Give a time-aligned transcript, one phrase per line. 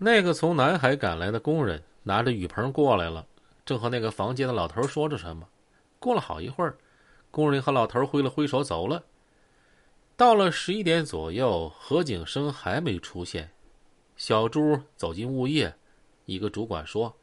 [0.00, 3.26] 那个从南海赶来的工人拿着雨棚过来了，
[3.64, 5.48] 正和那个房间的老头说着什么。
[5.98, 6.78] 过了好一会儿，
[7.32, 9.02] 工人和老头挥了挥手走了。
[10.16, 13.50] 到了十一点左右，何景生还没出现。
[14.16, 15.74] 小朱走进物业，
[16.26, 17.16] 一个主管说：“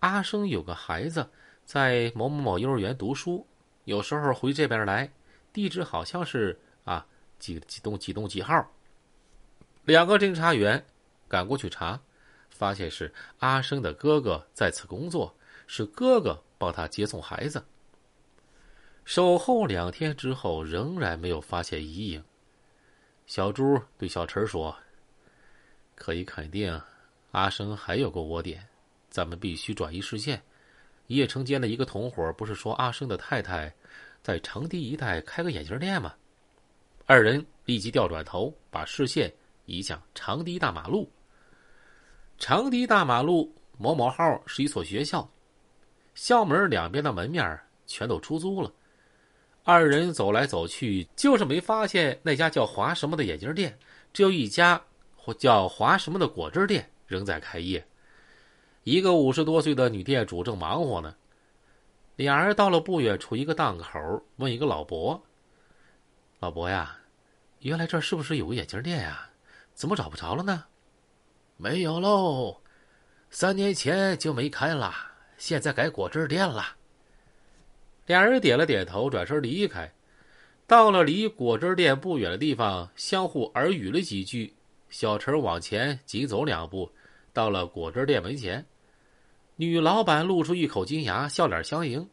[0.00, 1.28] 阿生有个孩子
[1.64, 3.46] 在某某某幼儿园读书，
[3.84, 5.08] 有时候回这边来，
[5.52, 7.06] 地址好像是啊
[7.38, 8.66] 几几栋几栋几号。”
[9.84, 10.84] 两个侦查员
[11.28, 12.00] 赶过去查。
[12.58, 15.32] 发现是阿生的哥哥在此工作，
[15.68, 17.64] 是哥哥帮他接送孩子。
[19.04, 22.22] 守候两天之后，仍然没有发现疑影。
[23.26, 24.76] 小朱对小陈说
[25.94, 26.78] ：“可以肯定，
[27.30, 28.66] 阿生还有个窝点，
[29.08, 30.42] 咱们必须转移视线。
[31.06, 33.72] 叶城间的一个同伙不是说阿生的太太
[34.20, 36.12] 在长堤一带开个眼镜店吗？”
[37.06, 39.32] 二人立即调转头，把视线
[39.64, 41.08] 移向长堤大马路。
[42.38, 45.28] 长堤大马路某某号是一所学校，
[46.14, 48.72] 校门两边的门面全都出租了。
[49.64, 53.76] 二人走来走去，就是没发现那家叫华什么的眼镜店，
[54.12, 54.80] 只有一家
[55.36, 57.84] 叫华什么的果汁店仍在开业。
[58.84, 61.14] 一个五十多岁的女店主正忙活呢。
[62.14, 65.20] 俩人到了不远处一个档口，问一个老伯
[66.40, 66.96] ：“老伯呀，
[67.60, 69.28] 原来这是不是有个眼镜店呀？
[69.74, 70.64] 怎么找不着了呢？”
[71.60, 72.60] 没有喽，
[73.30, 74.94] 三年前就没开了，
[75.36, 76.64] 现在改果汁店了。
[78.06, 79.92] 俩人点了点头，转身离开。
[80.68, 84.54] 到了离果汁店不远的地方，相互耳语了几句。
[84.88, 86.88] 小陈往前紧走两步，
[87.32, 88.64] 到了果汁店门前。
[89.56, 92.08] 女老板露出一口金牙，笑脸相迎。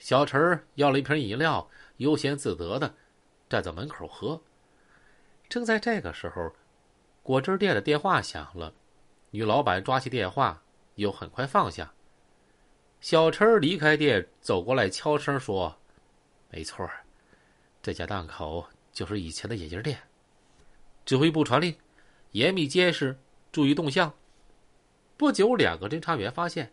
[0.00, 2.92] 小陈要了一瓶饮料，悠闲自得的
[3.48, 4.42] 站在门口喝。
[5.48, 6.52] 正在这个时候。
[7.22, 8.74] 果汁店的电话响了，
[9.30, 10.60] 女老板抓起电话，
[10.96, 11.92] 又很快放下。
[13.00, 15.76] 小陈离开店，走过来，悄声说
[16.50, 16.88] ：“没错，
[17.80, 19.96] 这家档口就是以前的眼镜店。”
[21.06, 21.72] 指挥部传令，
[22.32, 23.16] 严密监视，
[23.52, 24.12] 注意动向。
[25.16, 26.72] 不久，两个侦查员发现，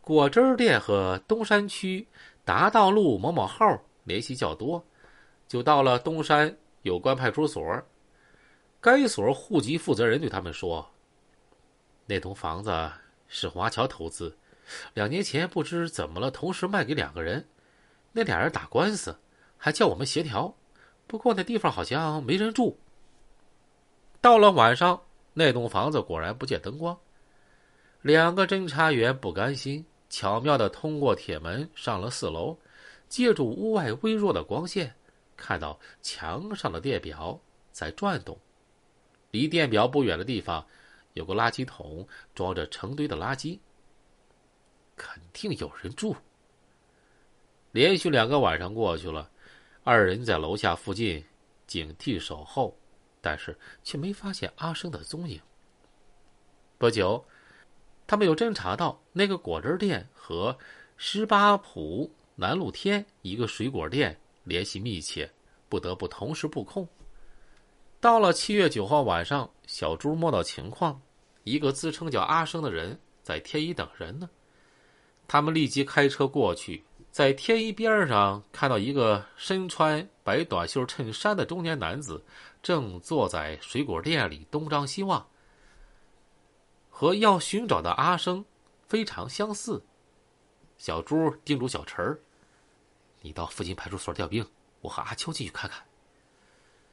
[0.00, 2.06] 果汁店和东山区
[2.46, 4.82] 达道路某某号联系较多，
[5.46, 7.62] 就到了东山有关派出所。
[8.82, 10.90] 该所户籍负责人对他们说
[12.04, 12.90] ：“那栋房子
[13.28, 14.36] 是华侨投资，
[14.92, 17.46] 两年前不知怎么了，同时卖给两个人。
[18.10, 19.16] 那俩人打官司，
[19.56, 20.52] 还叫我们协调。
[21.06, 22.76] 不过那地方好像没人住。”
[24.20, 25.00] 到了晚上，
[25.32, 26.98] 那栋房子果然不见灯光。
[28.00, 32.58] 两个侦查员不甘心，巧妙的通过铁门上了四楼，
[33.08, 34.92] 借助屋外微弱的光线，
[35.36, 37.38] 看到墙上的电表
[37.70, 38.36] 在转动。
[39.32, 40.64] 离电表不远的地方，
[41.14, 43.58] 有个垃圾桶，装着成堆的垃圾。
[44.94, 46.14] 肯定有人住。
[47.70, 49.30] 连续两个晚上过去了，
[49.84, 51.24] 二人在楼下附近
[51.66, 52.76] 警惕守候，
[53.22, 55.40] 但是却没发现阿生的踪影。
[56.76, 57.24] 不久，
[58.06, 60.54] 他们又侦查到那个果汁店和
[60.98, 64.14] 十八浦南露天一个水果店
[64.44, 65.30] 联系密切，
[65.70, 66.86] 不得不同时布控。
[68.02, 71.00] 到了七月九号晚上，小朱摸到情况，
[71.44, 74.28] 一个自称叫阿生的人在天一等人呢。
[75.28, 82.20] 他们立即开车过去，在天一边上看到一个身穿白短袖衬衫的中年男子，
[82.60, 85.24] 正坐在水果店里东张西望，
[86.90, 88.44] 和要寻找的阿生
[88.88, 89.80] 非常相似。
[90.76, 92.20] 小朱叮嘱小陈
[93.22, 94.44] ：“你到附近派出所调兵，
[94.80, 95.80] 我和阿秋进去看看。”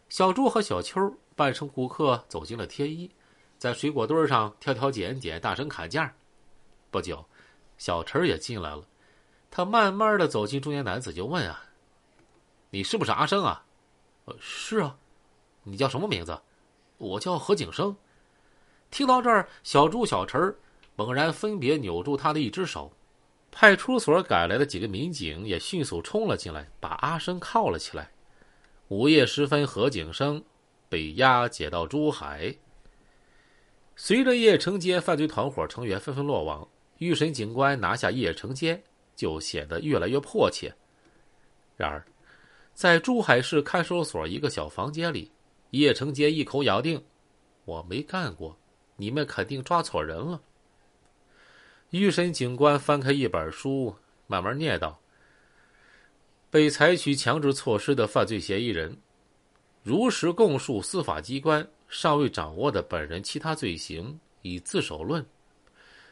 [0.09, 0.99] 小朱和小秋
[1.35, 3.09] 扮成顾客走进了天一，
[3.57, 6.11] 在水果堆上挑挑拣拣，大声砍价。
[6.89, 7.23] 不久，
[7.77, 8.83] 小陈也进来了，
[9.51, 11.63] 他慢慢的走进中年男子，就问：“啊，
[12.71, 13.63] 你是不是阿生啊
[14.25, 14.97] ？”“呃，是啊。
[15.63, 16.37] ”“你叫什么名字
[16.97, 17.95] ？”“我叫何景生。”
[18.89, 20.55] 听到这儿，小朱、小陈
[20.95, 22.91] 猛然分别扭住他的一只手。
[23.51, 28.11] 派出所赶来的几个民警也迅速冲了进来，把阿生铐了起来。
[28.89, 30.43] 午夜时分，何景生
[30.89, 32.55] 被押解到珠海。
[33.95, 38.81] 随着叶成坚犯罪团伙成员纷纷落网，预审警官拿下叶成坚
[39.15, 40.73] 就显得越来越迫切。
[41.77, 42.03] 然而，
[42.73, 45.31] 在珠海市看守所一个小房间里，
[45.69, 46.99] 叶成坚一口咬定
[47.65, 48.57] ：“我没干过，
[48.95, 50.41] 你们肯定抓错人了。”
[51.91, 53.93] 预审警官翻开一本书，
[54.25, 54.99] 慢慢念道。
[56.51, 58.97] 被采取强制措施的犯罪嫌疑人，
[59.83, 65.25] 如实供述司法机关尚未掌握的本人其他罪行以自首论。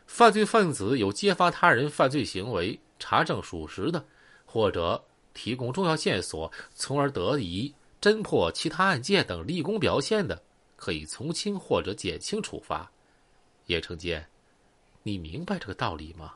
[0.06, 4.06] 犯罪分子有揭发他人犯罪行为、查证属实的，
[4.46, 5.04] 或者
[5.34, 10.42] 提供重要线索，从而得以侦破其他案件等立功表现的，
[10.76, 12.90] 可以从轻或者减轻处罚。
[13.66, 14.26] 叶成坚，
[15.04, 16.34] 你明白这个道理吗？